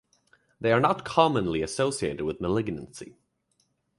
[0.59, 3.19] They are not commonly associated with malignancy.